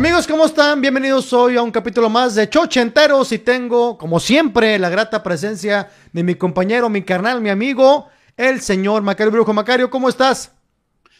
[0.00, 0.80] Amigos, ¿cómo están?
[0.80, 5.90] Bienvenidos hoy a un capítulo más de Chochenteros y tengo, como siempre, la grata presencia
[6.10, 9.52] de mi compañero, mi carnal, mi amigo, el señor Macario Brujo.
[9.52, 10.54] Macario, ¿cómo estás?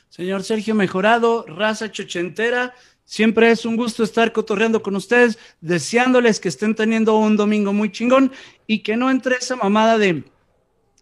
[0.09, 2.73] Señor Sergio Mejorado, raza chochentera,
[3.05, 7.93] siempre es un gusto estar cotorreando con ustedes, deseándoles que estén teniendo un domingo muy
[7.93, 8.33] chingón
[8.67, 10.25] y que no entre esa mamada de,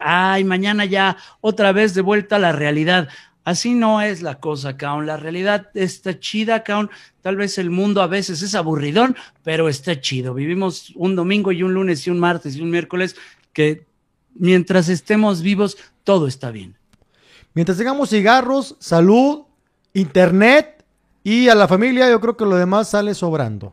[0.01, 3.09] ay, mañana ya otra vez de vuelta a la realidad.
[3.49, 5.07] Así no es la cosa, Kaun.
[5.07, 6.91] La realidad está chida, Kaun.
[7.23, 10.35] Tal vez el mundo a veces es aburridón, pero está chido.
[10.35, 13.17] Vivimos un domingo y un lunes y un martes y un miércoles
[13.55, 13.87] que
[14.35, 16.77] mientras estemos vivos, todo está bien.
[17.55, 19.45] Mientras tengamos cigarros, salud,
[19.95, 20.85] internet
[21.25, 23.73] y a la familia, yo creo que lo demás sale sobrando.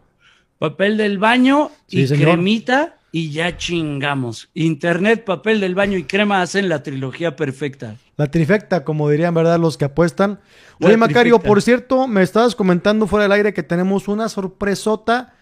[0.58, 4.50] Papel del baño y cremita y ya chingamos.
[4.54, 7.96] Internet, papel del baño y crema hacen la trilogía perfecta.
[8.18, 9.58] La trifecta, como dirían, ¿verdad?
[9.58, 10.42] Los que apuestan.
[10.82, 15.34] Oye, Macario, por cierto, me estabas comentando fuera del aire que tenemos una sorpresota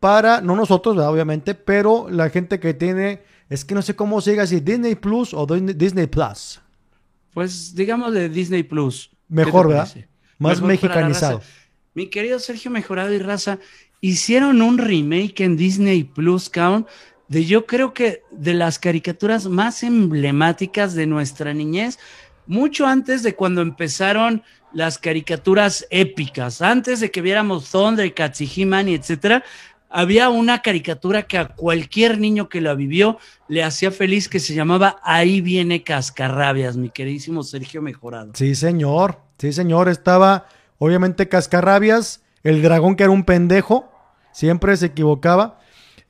[0.00, 4.32] para, no nosotros, obviamente, pero la gente que tiene, es que no sé cómo se
[4.32, 6.60] diga, si Disney Plus o Disney Plus.
[7.32, 9.08] Pues digamos de Disney Plus.
[9.28, 9.88] Mejor, ¿verdad?
[10.38, 11.42] Más mexicanizado.
[11.94, 13.60] Mi querido Sergio Mejorado y Raza,
[14.00, 16.86] hicieron un remake en Disney Plus, Count,
[17.30, 21.96] de yo creo que de las caricaturas más emblemáticas de nuestra niñez,
[22.48, 24.42] mucho antes de cuando empezaron
[24.72, 29.44] las caricaturas épicas, antes de que viéramos Thundercats y He-Man etcétera,
[29.88, 34.54] había una caricatura que a cualquier niño que la vivió le hacía feliz que se
[34.54, 38.32] llamaba Ahí viene Cascarrabias, mi queridísimo Sergio Mejorado.
[38.34, 43.88] Sí, señor, sí, señor, estaba obviamente Cascarrabias, el dragón que era un pendejo,
[44.32, 45.60] siempre se equivocaba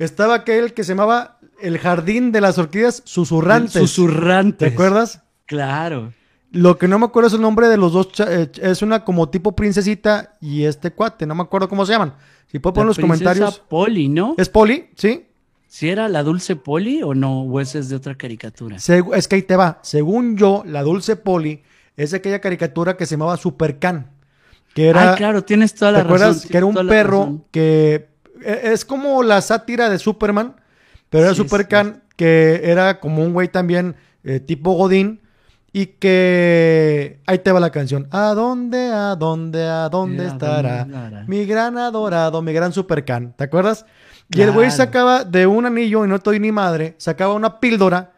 [0.04, 3.72] estaba aquel que se llamaba El Jardín de las Orquídeas Susurrantes.
[3.74, 4.68] Susurrantes.
[4.68, 5.22] ¿Te acuerdas?
[5.46, 6.12] Claro.
[6.52, 8.08] Lo que no me acuerdo es el nombre de los dos.
[8.26, 11.26] Eh, es una como tipo princesita y este cuate.
[11.26, 12.14] No me acuerdo cómo se llaman.
[12.50, 13.62] Si puedo poner en los comentarios.
[13.68, 14.34] Poli, ¿no?
[14.38, 14.88] ¿Es Poli?
[14.96, 15.26] Sí.
[15.68, 17.42] ¿Si era la dulce Poli o no?
[17.42, 18.76] ¿O ese es de otra caricatura?
[18.76, 19.78] es que ahí te va.
[19.82, 21.62] Según yo, la dulce Poli
[21.96, 24.10] es aquella caricatura que se llamaba Supercan.
[24.74, 25.12] Que era.
[25.12, 26.46] Ah, claro, tienes toda la ¿te acuerdas?
[26.46, 28.09] Que era un perro que
[28.44, 30.56] es como la sátira de Superman,
[31.08, 35.20] pero era Supercan, que era como un güey también eh, tipo Godín.
[35.72, 38.08] Y que ahí te va la canción.
[38.10, 40.84] ¿A dónde, a dónde, a dónde estará?
[41.28, 43.34] mi gran adorado, mi gran supercan.
[43.36, 43.86] ¿Te acuerdas?
[44.32, 48.12] Y el güey sacaba de un anillo, y no estoy ni madre, sacaba una píldora,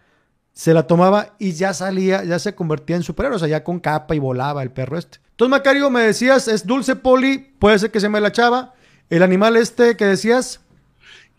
[0.52, 3.80] se la tomaba y ya salía, ya se convertía en superhéroe, o sea, ya con
[3.80, 5.18] capa y volaba el perro este.
[5.30, 8.74] Entonces, Macario, me decías, es dulce poli, puede ser que se me la chava.
[9.12, 10.64] ¿El animal este que decías?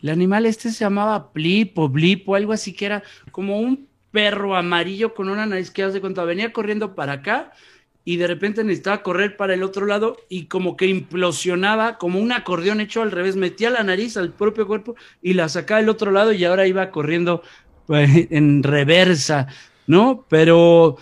[0.00, 3.02] El animal este se llamaba Plip o Blip o algo así que era
[3.32, 7.50] como un perro amarillo con una nariz que hace cuenta venía corriendo para acá
[8.04, 12.30] y de repente necesitaba correr para el otro lado y como que implosionaba como un
[12.30, 16.12] acordeón hecho al revés, metía la nariz al propio cuerpo y la sacaba al otro
[16.12, 17.42] lado y ahora iba corriendo
[17.88, 19.48] pues, en reversa,
[19.88, 20.26] ¿no?
[20.28, 20.98] Pero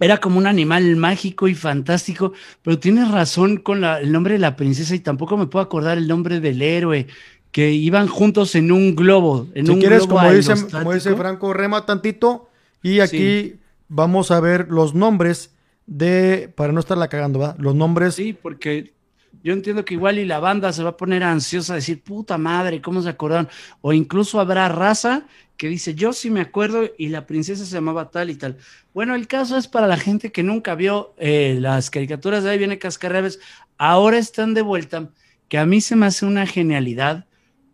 [0.00, 4.56] era como un animal mágico y fantástico, pero tienes razón con el nombre de la
[4.56, 7.06] princesa y tampoco me puedo acordar el nombre del héroe,
[7.52, 9.48] que iban juntos en un globo.
[9.54, 12.48] En si un quieres, como, dice, como dice Franco, rema tantito
[12.82, 13.56] y aquí
[13.88, 15.50] vamos a ver los nombres
[15.86, 17.56] de, para no estarla cagando, ¿va?
[17.58, 18.14] Los nombres.
[18.14, 18.94] Sí, porque
[19.42, 22.38] yo entiendo que igual y la banda se va a poner ansiosa a decir, puta
[22.38, 23.48] madre, ¿cómo se acordaron?
[23.80, 25.26] O incluso habrá raza
[25.60, 28.56] que dice, yo sí me acuerdo y la princesa se llamaba tal y tal.
[28.94, 32.56] Bueno, el caso es para la gente que nunca vio eh, las caricaturas de ahí
[32.56, 33.38] viene Cascarrabias,
[33.76, 35.10] ahora están de vuelta,
[35.48, 37.26] que a mí se me hace una genialidad,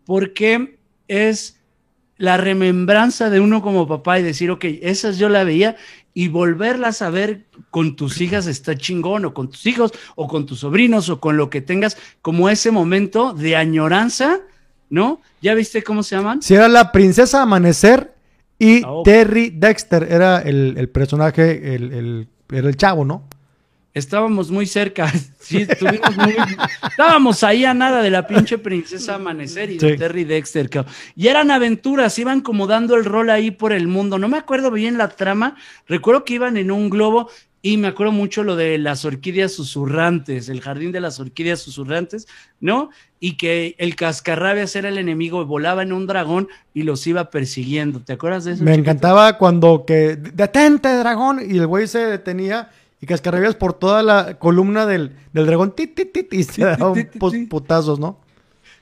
[0.03, 1.61] porque es
[2.17, 5.77] la remembranza de uno como papá y decir, ok, esas yo la veía
[6.13, 10.45] y volverlas a ver con tus hijas está chingón, o con tus hijos, o con
[10.45, 14.41] tus sobrinos, o con lo que tengas, como ese momento de añoranza
[14.89, 15.21] ¿no?
[15.41, 16.41] ¿Ya viste cómo se llaman?
[16.41, 18.13] Sí, era la princesa Amanecer
[18.59, 23.23] y ah, Terry Dexter, era el, personaje, el, era el chavo, ¿no?
[23.97, 26.35] Estábamos muy cerca, sí, estuvimos muy...
[26.87, 30.69] Estábamos ahí a nada de la pinche princesa Amanecer y de Terry Dexter.
[31.15, 34.19] Y eran aventuras, iban como dando el rol ahí por el mundo.
[34.19, 35.55] No me acuerdo bien la trama,
[35.87, 37.31] recuerdo que iban en un globo
[37.61, 42.27] y me acuerdo mucho lo de las orquídeas susurrantes, el jardín de las orquídeas susurrantes,
[42.59, 42.91] ¿no?
[43.19, 47.99] Y que el cascarrabias era el enemigo, volaba en un dragón y los iba persiguiendo.
[47.99, 48.63] ¿Te acuerdas de eso?
[48.63, 52.69] Me encantaba cuando que detente dragón y el güey se detenía
[53.01, 57.09] y cascarrabias por toda la columna del, dragón tit, tit, tit, y se daban
[57.49, 58.19] putazos, ¿no?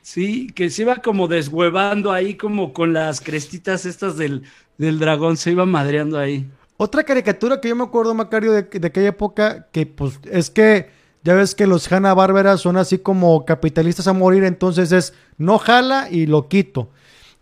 [0.02, 4.44] Sí, que se iba como deshuevando ahí como con las crestitas estas del,
[4.78, 6.48] del dragón, se iba madreando ahí.
[6.78, 10.90] Otra caricatura que yo me acuerdo, Macario, de, de aquella época, que pues es que
[11.24, 15.58] Ya ves que los Hanna Barbera son así como capitalistas a morir, entonces es no
[15.58, 16.90] jala y lo quito.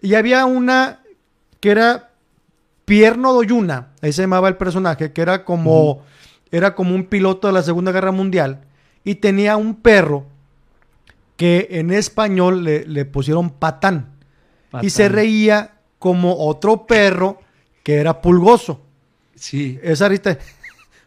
[0.01, 1.03] Y había una
[1.59, 2.11] que era
[2.85, 6.01] Pierno Doyuna, ahí se llamaba el personaje, que era como,
[6.49, 8.61] era como un piloto de la Segunda Guerra Mundial
[9.03, 10.25] y tenía un perro
[11.35, 14.15] que en español le, pusieron patán,
[14.81, 17.39] y se reía como otro perro
[17.83, 18.81] que era pulgoso.
[19.35, 19.79] Sí.
[19.81, 20.37] Esa ahorita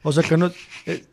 [0.06, 0.52] o sea que no.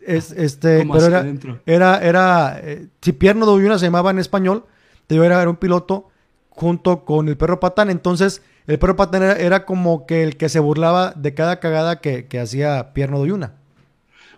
[0.05, 1.25] Es, este, pero era,
[1.65, 4.65] era, era, eh, si Pierno de Uyuna se llamaba en español,
[5.07, 6.11] te era, era un piloto
[6.49, 7.89] junto con el perro patán.
[7.89, 12.27] Entonces, el perro patán era, como que el que se burlaba de cada cagada que,
[12.39, 13.53] hacía Pierno de Uyuna.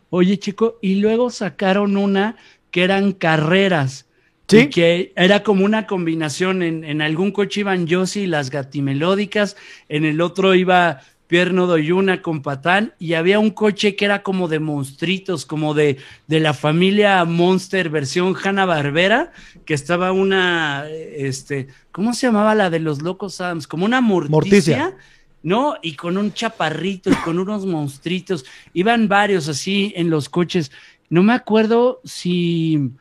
[0.10, 2.38] Oye, chico, y luego sacaron una
[2.72, 4.06] que eran carreras.
[4.48, 4.70] ¿Sí?
[4.70, 6.62] que era como una combinación.
[6.62, 9.58] En, en algún coche iban Yossi y las gatimelódicas,
[9.90, 14.48] en el otro iba Pierno Doyuna con Patán y había un coche que era como
[14.48, 19.32] de monstruitos, como de, de la familia Monster versión Hanna Barbera,
[19.66, 23.68] que estaba una, este, ¿cómo se llamaba la de los locos Adams?
[23.68, 24.96] Como una morticia,
[25.42, 25.76] ¿no?
[25.82, 28.46] Y con un chaparrito y con unos monstruitos.
[28.74, 30.72] Iban varios así en los coches.
[31.10, 32.92] No me acuerdo si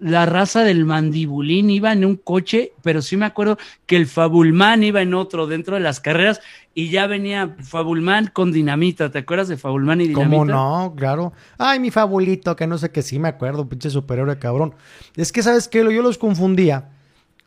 [0.00, 4.82] la raza del mandibulín iba en un coche, pero sí me acuerdo que el Fabulman
[4.82, 6.40] iba en otro dentro de las carreras
[6.74, 9.10] y ya venía Fabulman con dinamita.
[9.10, 10.36] ¿Te acuerdas de Fabulman y dinamita?
[10.38, 10.94] ¿Cómo no?
[10.96, 11.32] Claro.
[11.58, 14.74] Ay, mi fabulito, que no sé qué sí me acuerdo, pinche superhéroe cabrón.
[15.16, 15.78] Es que, ¿sabes qué?
[15.78, 16.88] Yo los confundía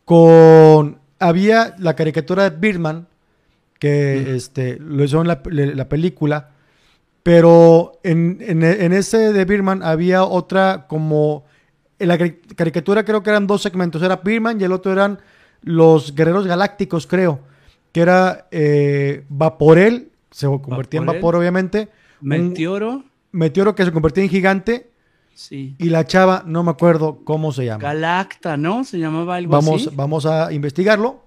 [0.04, 0.98] con.
[1.18, 3.08] Había la caricatura de Birdman,
[3.78, 6.50] que este, lo hizo en la, película,
[7.22, 11.44] pero en, en ese de Birdman había otra como
[12.04, 12.18] en la
[12.56, 15.18] caricatura creo que eran dos segmentos, era Birman y el otro eran
[15.62, 17.40] los guerreros galácticos, creo,
[17.92, 21.88] que era eh, Vaporel, se convertía en vapor obviamente.
[22.20, 23.04] Meteoro.
[23.32, 24.90] meteoro que se convertía en gigante.
[25.34, 25.74] Sí.
[25.78, 27.82] Y la chava, no me acuerdo cómo se llama.
[27.82, 28.84] Galacta, ¿no?
[28.84, 29.96] Se llamaba algo vamos, así.
[29.96, 31.23] Vamos a investigarlo.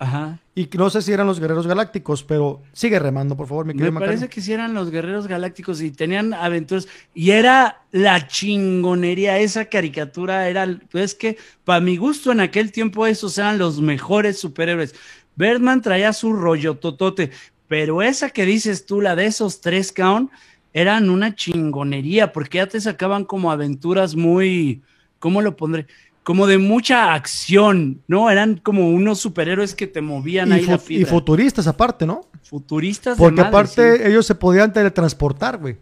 [0.00, 0.38] Ajá.
[0.54, 3.92] Y no sé si eran los guerreros galácticos, pero sigue remando, por favor, mi querido
[3.92, 6.88] Me parece que sí eran los guerreros galácticos y tenían aventuras.
[7.12, 10.66] Y era la chingonería, esa caricatura era.
[10.90, 14.94] Pues que, para mi gusto, en aquel tiempo, esos eran los mejores superhéroes.
[15.36, 17.30] Birdman traía su rollo totote,
[17.68, 20.30] pero esa que dices tú, la de esos tres count,
[20.72, 24.82] eran una chingonería, porque ya te sacaban como aventuras muy.
[25.18, 25.86] ¿Cómo lo pondré?
[26.22, 28.30] Como de mucha acción, ¿no?
[28.30, 32.22] Eran como unos superhéroes que te movían ahí la Y futuristas aparte, ¿no?
[32.42, 33.16] Futuristas.
[33.16, 35.76] Porque aparte ellos se podían teletransportar, güey.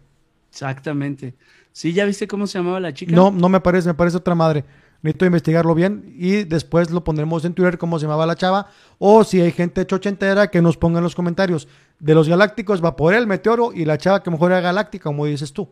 [0.49, 1.35] Exactamente.
[1.71, 3.15] ¿Sí ya viste cómo se llamaba la chica?
[3.15, 4.65] No, no me parece, me parece otra madre.
[5.01, 8.67] Necesito investigarlo bien y después lo pondremos en Twitter cómo se llamaba la chava.
[8.97, 11.67] O si hay gente chochentera que nos ponga en los comentarios.
[11.99, 15.25] De los galácticos va por el meteoro y la chava que mejor era galáctica, como
[15.25, 15.69] dices tú.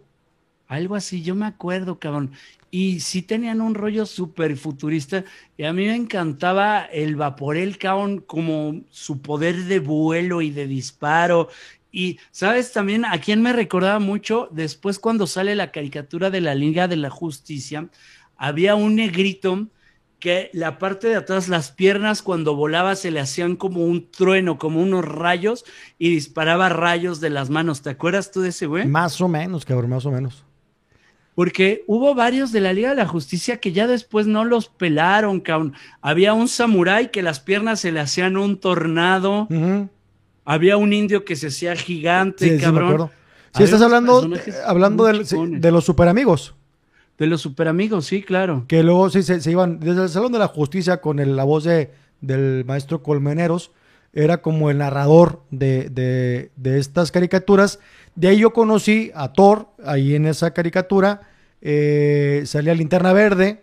[0.68, 2.32] Algo así, yo me acuerdo, cabrón.
[2.70, 5.24] Y sí tenían un rollo súper futurista.
[5.58, 10.68] Y a mí me encantaba el Vaporel, cabrón, como su poder de vuelo y de
[10.68, 11.48] disparo.
[11.92, 12.74] Y, ¿sabes?
[12.74, 16.98] También a quien me recordaba mucho, después cuando sale la caricatura de la Liga de
[16.98, 17.88] la Justicia,
[18.36, 19.68] había un negrito
[20.20, 24.58] que la parte de atrás, las piernas, cuando volaba se le hacían como un trueno,
[24.58, 25.64] como unos rayos,
[25.98, 27.84] y disparaba rayos de las manos.
[27.84, 28.86] ¿Te acuerdas tú de ese güey?
[28.86, 30.47] Más o menos, cabrón, más o menos
[31.38, 35.40] porque hubo varios de la Liga de la Justicia que ya después no los pelaron,
[35.40, 35.74] cabrón.
[36.02, 39.48] Había un samurái que las piernas se le hacían un tornado.
[40.46, 43.12] Había un indio que se hacía gigante, cabrón.
[43.54, 44.28] Sí, estás hablando,
[44.66, 46.56] hablando de los superamigos.
[47.20, 48.66] De los superamigos, sí, claro.
[48.68, 51.92] Que luego sí se, iban desde el Salón de la Justicia con la voz de,
[52.20, 53.70] del maestro Colmeneros.
[54.12, 57.78] Era como el narrador de, de, de estas caricaturas
[58.18, 61.22] de ahí yo conocí a Thor, ahí en esa caricatura,
[61.62, 63.62] eh, salía Linterna Verde,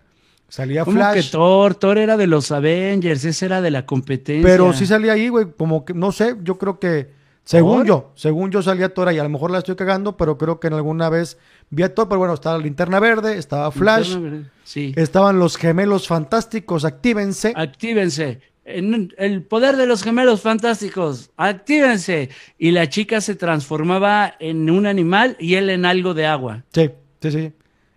[0.49, 1.14] salía ¿Cómo Flash.
[1.14, 1.75] que Thor?
[1.75, 4.49] Thor era de los Avengers, ese era de la competencia.
[4.49, 7.11] Pero sí salía ahí, güey, como que, no sé, yo creo que,
[7.42, 10.61] según yo, según yo salía Thor ahí, a lo mejor la estoy cagando, pero creo
[10.61, 11.37] que en alguna vez
[11.70, 14.16] vi a Thor, pero bueno, estaba Linterna Verde, estaba Flash,
[14.62, 14.92] sí.
[14.94, 17.54] estaban los gemelos fantásticos, actívense.
[17.56, 22.30] Actívense el poder de los gemelos fantásticos, actívense.
[22.59, 26.64] Y la chica se transformaba en un animal y él en algo de agua.
[26.73, 26.90] Sí,
[27.21, 27.52] sí, sí.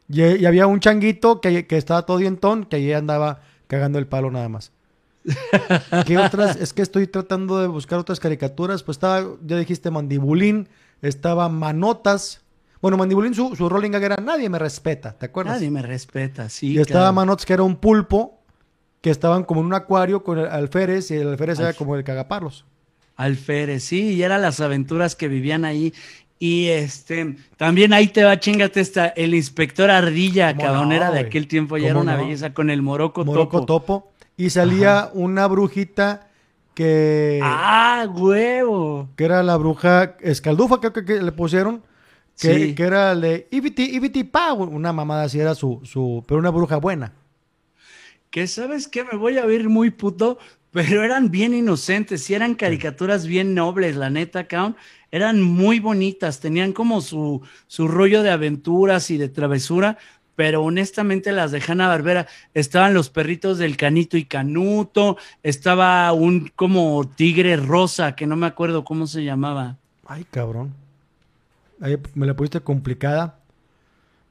[0.10, 4.50] Y, había un changuito que, estaba todo dientón, que ahí andaba cagando el palo nada
[4.50, 4.72] más.
[6.06, 6.56] ¿Qué otras?
[6.56, 8.84] Es que estoy tratando de buscar otras caricaturas.
[8.84, 10.70] Pues estaba, ya dijiste Mandibulín,
[11.02, 12.42] estaba Manotas.
[12.82, 15.56] Bueno, Mandibulín, su, su rolling gag era Nadie me respeta, ¿te acuerdas?
[15.56, 16.74] Nadie me respeta, sí.
[16.74, 18.37] Y estaba Manotas, que era un pulpo
[19.02, 22.04] que estaban como en un acuario con el alférez y el alférez era como el
[22.04, 22.66] cagaparlos.
[23.16, 25.94] Alférez, sí, y eran las aventuras que vivían ahí.
[26.40, 31.48] Y este, también ahí te va, chingate esta, el inspector Ardilla, cabrón, era de aquel
[31.48, 34.12] tiempo, ya era una belleza con el Moroco, Moroco Topo.
[34.36, 36.28] Y salía una brujita
[36.76, 37.40] que.
[37.42, 39.10] ¡Ah, huevo!
[39.16, 41.82] Que era la bruja escaldufa, creo que, le pusieron.
[42.40, 46.24] Que, que era el de Ibiti, Ibiti Pa, una mamada así era su, su.
[46.28, 47.14] Pero una bruja buena.
[48.38, 50.38] Que sabes que me voy a ver muy puto,
[50.70, 54.76] pero eran bien inocentes y eran caricaturas bien nobles, la neta, cabrón
[55.10, 59.98] eran muy bonitas, tenían como su, su rollo de aventuras y de travesura,
[60.36, 66.52] pero honestamente las de Hanna Barbera estaban los perritos del Canito y Canuto, estaba un
[66.56, 69.78] como tigre rosa, que no me acuerdo cómo se llamaba.
[70.06, 70.76] Ay, cabrón.
[71.82, 73.40] Ahí me la pusiste complicada.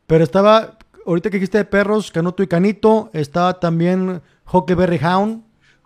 [0.07, 4.21] Pero estaba, ahorita que dijiste de perros, Canuto y Canito, estaba también
[4.53, 5.43] Huckleberry Hound.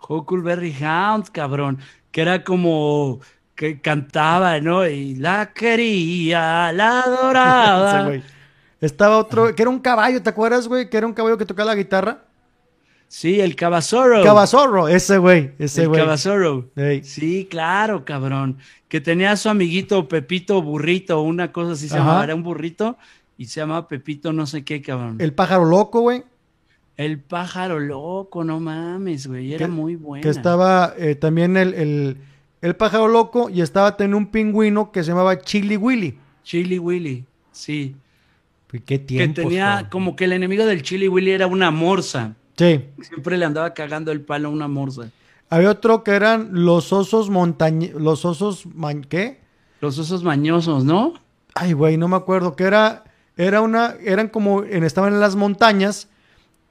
[0.07, 1.79] Huckleberry Hound, cabrón,
[2.11, 3.19] que era como
[3.55, 4.87] que cantaba, ¿no?
[4.87, 8.11] Y la quería, la adoraba.
[8.81, 10.89] Estaba otro, que era un caballo, ¿te acuerdas, güey?
[10.89, 12.23] Que era un caballo que tocaba la guitarra.
[13.07, 14.23] Sí, el Cabazorro.
[14.23, 15.99] Cabazorro, ese güey, ese güey.
[15.99, 16.71] El Cabazorro.
[17.03, 18.57] Sí, claro, cabrón.
[18.87, 22.97] Que tenía a su amiguito Pepito Burrito, una cosa así se llamaba, era un burrito
[23.41, 25.17] y se llamaba Pepito no sé qué, cabrón.
[25.19, 26.23] El pájaro loco, güey.
[26.97, 30.21] El pájaro loco, no mames, güey, era muy bueno.
[30.23, 32.17] Que estaba eh, también el
[32.61, 36.17] el pájaro loco y estaba teniendo un pingüino que se llamaba Chili Willy.
[36.43, 37.95] Chili Willy, sí.
[38.85, 39.35] ¿Qué tiempo?
[39.35, 42.35] Que tenía como que el enemigo del Chili Willy era una morsa.
[42.55, 42.85] Sí.
[43.01, 45.11] Siempre le andaba cagando el palo a una morsa.
[45.49, 48.65] Había otro que eran los osos montañeros, los osos,
[49.09, 49.41] ¿qué?
[49.81, 51.15] Los osos mañosos, ¿no?
[51.55, 53.03] Ay, güey, no me acuerdo, que era,
[53.37, 56.07] era una, eran como, en, estaban en las montañas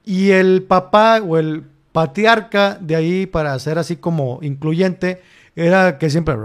[0.05, 5.21] y el papá o el patriarca de ahí, para ser así como incluyente,
[5.55, 6.35] era que siempre.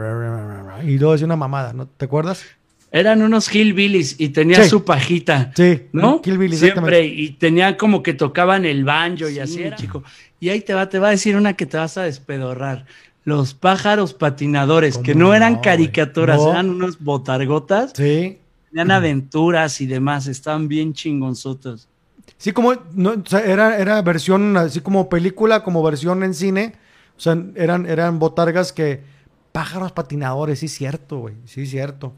[0.84, 1.86] Y luego decía una mamada, ¿no?
[1.86, 2.44] ¿Te acuerdas?
[2.90, 5.52] Eran unos hillbillies y tenía su pajita.
[5.54, 6.20] Sí, ¿no?
[6.24, 7.04] Hillbillies, Siempre.
[7.04, 10.02] Y tenía como que tocaban el banjo y así era, chico.
[10.40, 12.86] Y ahí te va, te va a decir una que te vas a despedorrar.
[13.24, 17.92] Los pájaros patinadores, que no eran caricaturas, eran unos botargotas.
[17.94, 18.38] Sí.
[18.84, 21.88] Tenían aventuras y demás, estaban bien chingonzotos.
[22.36, 23.14] Sí, como no,
[23.44, 26.74] era, era versión así como película, como versión en cine
[27.16, 29.16] o sea, eran, eran botargas que.
[29.52, 31.34] Pájaros patinadores, sí, cierto, güey.
[31.46, 32.12] Sí, cierto.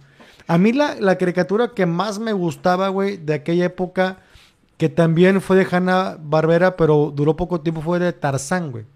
[0.48, 4.18] A mí la, la caricatura que más me gustaba, güey, de aquella época,
[4.76, 8.86] que también fue de Hanna Barbera, pero duró poco tiempo, fue de Tarzán, güey.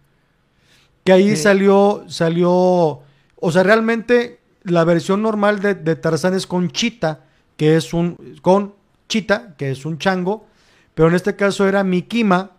[1.05, 3.03] Que ahí salió, salió.
[3.37, 7.27] O sea, realmente la versión normal de, de, Tarzán es con Chita,
[7.63, 8.17] que es un.
[8.43, 8.75] con
[9.09, 10.49] Chita, que es un chango.
[10.95, 12.51] Pero en este caso era Mikima,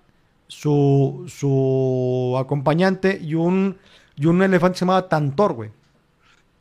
[0.47, 3.75] su, su acompañante y un,
[4.15, 5.71] y un elefante que se llamaba Tantor, güey.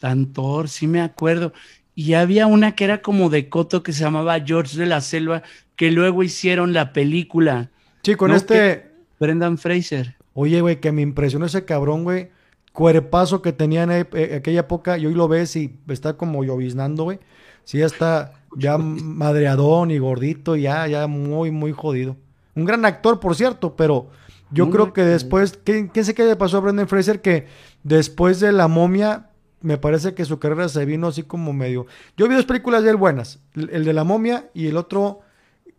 [0.01, 1.53] Tantor, sí me acuerdo.
[1.95, 5.45] Y había una que era como de Coto que se llamaba George de la Selva,
[5.77, 7.71] que luego hicieron la película.
[8.03, 8.91] Sí, con este.
[9.21, 10.17] Brendan Fraser.
[10.35, 12.31] Oye, güey, que me impresionó ese cabrón, güey.
[12.73, 17.05] Cuerpazo que tenía en e, aquella época, y hoy lo ves y está como lloviznando,
[17.05, 17.21] güey.
[17.65, 22.17] Sí, ya está ya madreadón y gordito, ya, ya muy, muy jodido.
[22.55, 24.11] Un gran actor, por cierto, pero
[24.51, 27.21] yo creo que después, ¿quién, ¿quién sé qué le pasó a Brendan Fraser?
[27.21, 27.47] Que
[27.83, 29.31] después de La momia,
[29.63, 31.87] me parece que su carrera se vino así como medio...
[32.17, 35.21] Yo vi dos películas de él buenas, el, de La momia y el otro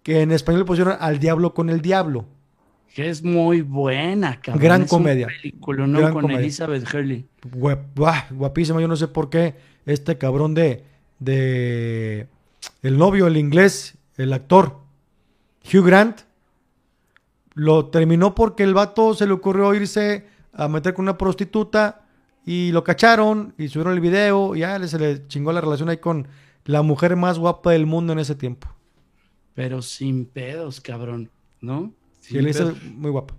[0.02, 2.26] que en español pusieron Al diablo con el diablo.
[2.96, 4.64] Que es muy buena, cabrón.
[4.64, 5.28] Gran comedia.
[5.28, 6.14] película, ¿no?
[6.14, 7.26] con Elizabeth Hurley.
[8.32, 10.84] guapísima, yo no sé por qué este cabrón de,
[11.24, 12.28] de...
[12.82, 14.80] El novio, el inglés, el actor,
[15.66, 16.22] Hugh Grant,
[17.54, 22.06] lo terminó porque el vato se le ocurrió irse a meter con una prostituta
[22.46, 25.98] y lo cacharon y subieron el video y ya se le chingó la relación ahí
[25.98, 26.28] con
[26.66, 28.68] la mujer más guapa del mundo en ese tiempo.
[29.54, 31.30] Pero sin pedos, cabrón,
[31.62, 31.94] ¿no?
[32.20, 33.36] sí, él es muy guapa.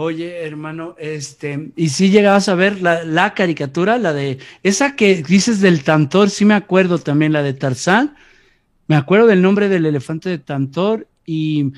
[0.00, 5.24] Oye, hermano, este, y si llegabas a ver la, la, caricatura, la de, esa que
[5.24, 8.14] dices del Tantor, sí me acuerdo también, la de Tarzán,
[8.86, 11.72] me acuerdo del nombre del elefante de Tantor y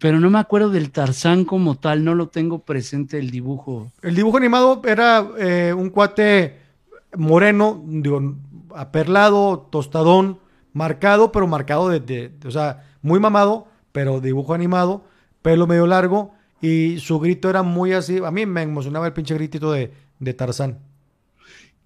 [0.00, 3.92] pero no me acuerdo del Tarzán como tal, no lo tengo presente el dibujo.
[4.02, 6.58] El dibujo animado era eh, un cuate
[7.16, 8.34] moreno, digo,
[8.74, 10.40] aperlado, tostadón,
[10.72, 15.04] marcado, pero marcado de, o sea, muy mamado, pero dibujo animado,
[15.40, 19.34] pelo medio largo, y su grito era muy así, a mí me emocionaba el pinche
[19.34, 20.78] gritito de, de Tarzán.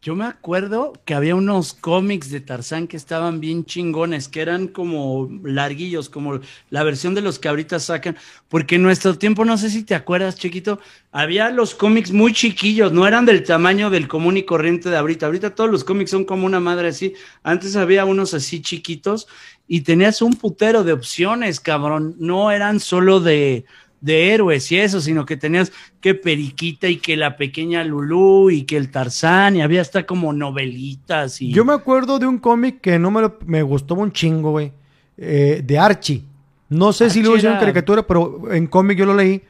[0.04, 4.66] Yo me acuerdo que había unos cómics de Tarzán que estaban bien chingones, que eran
[4.66, 8.16] como larguillos, como la versión de los que ahorita sacan,
[8.48, 10.80] porque en nuestro tiempo, no sé si te acuerdas, chiquito,
[11.12, 15.26] había los cómics muy chiquillos, no eran del tamaño del común y corriente de ahorita.
[15.26, 17.14] Ahorita todos los cómics son como una madre así.
[17.44, 19.28] Antes había unos así chiquitos
[19.68, 22.16] y tenías un putero de opciones, cabrón.
[22.18, 23.66] No eran solo de,
[24.02, 28.64] de héroes y eso, sino que tenías que Periquita y que la pequeña Lulú y
[28.64, 31.52] que el Tarzán y había hasta como novelitas y...
[31.52, 34.72] Yo me acuerdo de un cómic que no me, me gustó un chingo, güey,
[35.16, 36.24] eh, de Archie.
[36.68, 39.42] No sé si lo hicieron en caricatura, pero en cómic yo lo leí.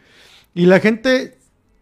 [0.55, 1.39] Y la gente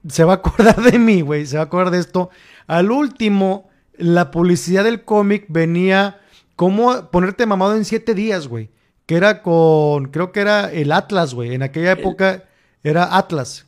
[0.07, 2.31] se va a acordar de mí, güey, se va a acordar de esto.
[2.69, 6.21] Al último, la publicidad del cómic venía
[6.55, 8.71] como ponerte mamado en siete días, güey.
[9.07, 11.55] Que era con, creo que era el Atlas, güey.
[11.55, 12.45] En aquella época
[12.83, 13.67] era Atlas.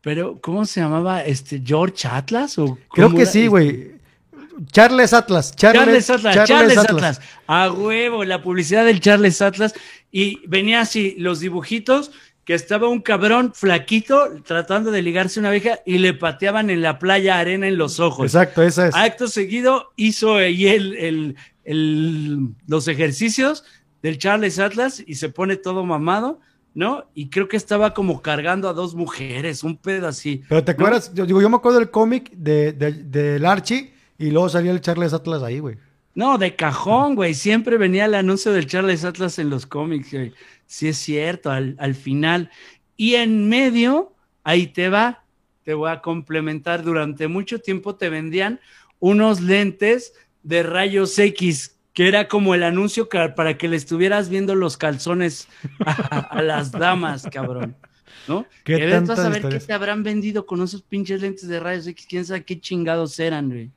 [0.00, 1.24] Pero, ¿cómo se llamaba?
[1.24, 2.58] Este, ¿George Atlas?
[2.58, 3.92] ¿O Creo que sí, güey.
[4.72, 5.54] Charles Atlas.
[5.54, 6.46] Charles, Atlas.
[6.46, 7.20] Charles, Atlas.
[7.46, 9.74] A huevo, la publicidad del Charles Atlas.
[10.10, 12.10] Y venía así, los dibujitos,
[12.44, 16.98] que estaba un cabrón flaquito tratando de ligarse una abeja y le pateaban en la
[16.98, 18.24] playa arena en los ojos.
[18.24, 18.94] Exacto, esa es.
[18.94, 21.36] Acto seguido hizo ahí el,
[22.66, 23.64] los ejercicios
[24.02, 26.40] del Charles Atlas y se pone todo mamado
[26.74, 27.04] ¿no?
[27.14, 30.42] Y creo que estaba como cargando a dos mujeres, un pedo así.
[30.48, 34.48] Pero te acuerdas, yo digo, yo me acuerdo del cómic de, del Archie y luego
[34.48, 35.76] salía el Charles Atlas ahí, güey.
[36.14, 37.34] No, de cajón, güey.
[37.34, 40.32] Siempre venía el anuncio del Charles Atlas en los cómics, güey.
[40.66, 42.50] Sí es cierto, al, al final.
[42.96, 44.12] Y en medio,
[44.44, 45.24] ahí te va,
[45.64, 46.82] te voy a complementar.
[46.82, 48.60] Durante mucho tiempo te vendían
[48.98, 50.12] unos lentes
[50.42, 55.48] de rayos X que era como el anuncio para que le estuvieras viendo los calzones
[55.84, 57.76] a, las damas, cabrón.
[58.26, 58.46] ¿No?
[58.64, 62.06] ¿Qué vas a ver qué te habrán vendido con esos pinches lentes de rayos X,
[62.08, 63.70] quién sabe qué chingados eran, güey.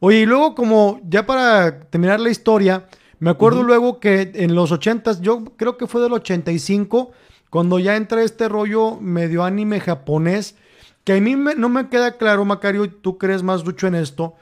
[0.00, 2.88] Oye, y luego como ya para terminar la historia,
[3.20, 7.12] me acuerdo luego que en los ochentas, yo creo que fue del 85,
[7.48, 10.56] cuando ya entra este rollo medio anime japonés,
[11.04, 14.34] que a mí no me queda claro, Macario, tú crees más mucho en esto.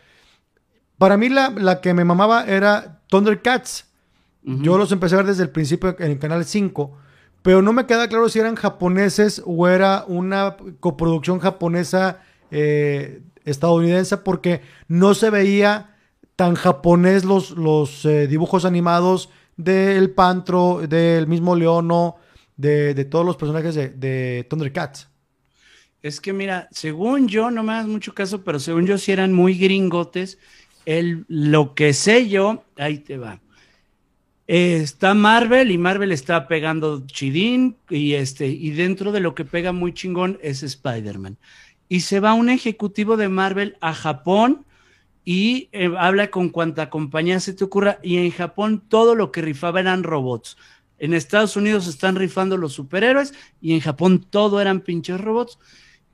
[0.98, 3.86] Para mí la, la que me mamaba era Thundercats.
[4.42, 6.96] Yo los empecé a ver desde el principio en el canal 5,
[7.42, 14.16] pero no me queda claro si eran japoneses o era una coproducción japonesa eh, estadounidense
[14.16, 15.94] porque no se veía
[16.36, 22.16] tan japonés los, los eh, dibujos animados del Pantro, del mismo Leono,
[22.56, 25.08] de, de todos los personajes de, de, Thundercats.
[26.02, 29.34] Es que mira, según yo, no me das mucho caso, pero según yo sí eran
[29.34, 30.38] muy gringotes
[31.28, 33.40] lo que sé yo, ahí te va.
[34.46, 39.72] está Marvel y Marvel está pegando chidín y, este, y dentro de lo que pega
[39.72, 41.36] muy chingón es Spider-Man.
[41.88, 44.64] Y se va un ejecutivo de Marvel a Japón
[45.24, 49.42] y eh, habla con cuanta compañía se te ocurra y en Japón todo lo que
[49.42, 50.56] rifaba eran robots.
[50.98, 55.58] En Estados Unidos están rifando los superhéroes y en Japón todo eran pinches robots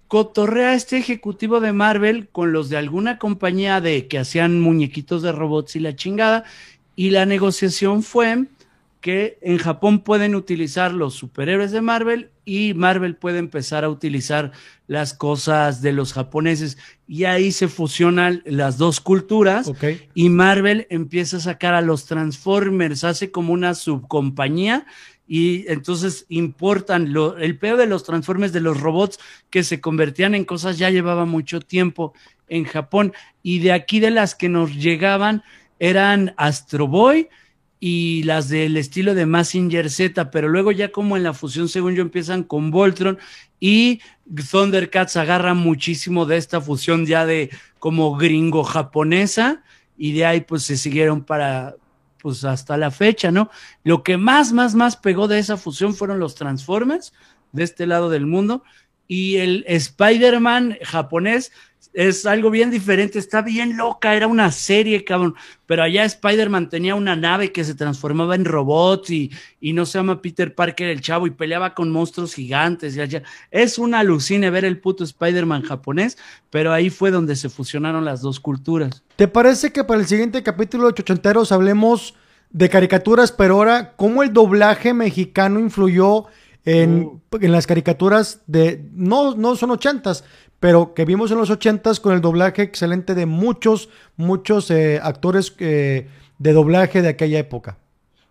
[0.09, 5.33] cotorrea este ejecutivo de Marvel con los de alguna compañía de que hacían muñequitos de
[5.33, 6.45] robots y la chingada.
[6.95, 8.47] Y la negociación fue
[9.01, 14.53] que en Japón pueden utilizar los superhéroes de Marvel y Marvel puede empezar a utilizar
[14.89, 16.79] las cosas de los japoneses.
[17.07, 19.71] Y ahí se fusionan las dos culturas
[20.15, 24.87] y Marvel empieza a sacar a los Transformers, hace como una subcompañía
[25.29, 29.19] y entonces importan el peor de los transformes de los robots
[29.51, 32.15] que se convertían en cosas ya llevaba mucho tiempo
[32.49, 33.13] en Japón.
[33.43, 35.43] Y de aquí de las que nos llegaban
[35.79, 37.29] eran Astro Boy
[37.81, 41.95] y las del estilo de Massinger Z, pero luego ya como en la fusión según
[41.95, 43.19] yo empiezan con Voltron
[43.61, 44.01] y
[44.51, 49.63] Thundercats agarra muchísimo de esta fusión ya de como gringo japonesa
[49.99, 51.75] y de ahí pues se siguieron para
[52.27, 53.51] pues hasta la fecha, ¿no?
[53.85, 57.13] Lo que más, más, más pegó de esa fusión fueron los Transformers
[57.53, 58.65] de este lado del mundo
[59.07, 61.53] y el Spider-Man japonés
[61.97, 66.95] es algo bien diferente, está bien loca, era una serie, cabrón, pero allá Spider-Man tenía
[66.95, 69.31] una nave que se transformaba en robots y,
[69.63, 73.23] y, no se llama Peter Parker el chavo y peleaba con monstruos gigantes y allá.
[73.51, 76.19] Es una alucine ver el puto Spider-Man japonés,
[76.51, 79.03] pero ahí fue donde se fusionaron las dos culturas.
[79.17, 82.15] ¿Te parece que para el siguiente capítulo de Chochanteros hablemos
[82.51, 86.27] de caricaturas, pero ahora cómo el doblaje mexicano influyó
[86.67, 87.21] en, uh.
[87.41, 90.25] en las caricaturas de, no, no son ochentas,
[90.61, 95.55] pero que vimos en los ochentas con el doblaje excelente de muchos, muchos eh, actores
[95.59, 97.79] eh, de doblaje de aquella época.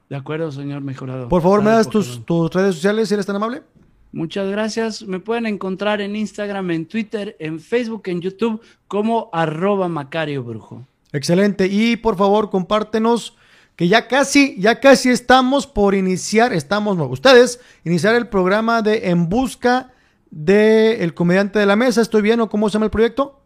[0.09, 1.29] De acuerdo, señor mejorado.
[1.29, 3.63] Por favor, ¿me das tus, tus, redes sociales si eres tan amable?
[4.11, 5.03] Muchas gracias.
[5.03, 10.85] Me pueden encontrar en Instagram, en Twitter, en Facebook, en YouTube como arroba Macario Brujo.
[11.11, 11.67] Excelente.
[11.67, 13.35] Y por favor, compártenos
[13.75, 19.27] que ya casi, ya casi estamos por iniciar, estamos, ustedes, iniciar el programa de En
[19.27, 19.91] Busca
[20.35, 22.01] del el Comediante de la Mesa.
[22.01, 23.41] ¿Estoy bien o cómo se llama el proyecto?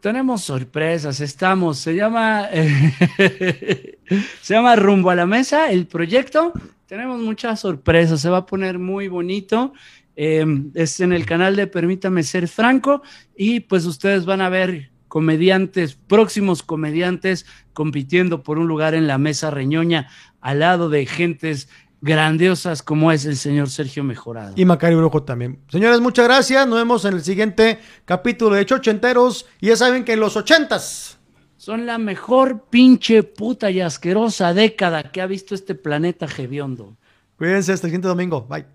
[0.00, 2.48] Tenemos sorpresas, estamos, se llama,
[4.42, 6.52] se llama Rumbo a la Mesa, el proyecto.
[6.86, 9.72] Tenemos muchas sorpresas, se va a poner muy bonito.
[10.14, 13.02] Em, es en el canal de Permítame Ser Franco
[13.36, 19.18] y pues ustedes van a ver comediantes, próximos comediantes compitiendo por un lugar en la
[19.18, 20.08] mesa reñoña
[20.40, 21.68] al lado de gentes
[22.06, 24.54] grandiosas como es el señor Sergio Mejorado.
[24.56, 25.58] Y Macario Brujo también.
[25.68, 26.66] Señores, muchas gracias.
[26.66, 29.46] Nos vemos en el siguiente capítulo de Chochenteros.
[29.60, 31.18] Y ya saben que en los ochentas
[31.56, 36.96] son la mejor pinche puta y asquerosa década que ha visto este planeta hediondo.
[37.36, 38.46] Cuídense hasta el siguiente domingo.
[38.48, 38.66] Bye.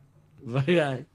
[0.43, 1.10] Bye, bye.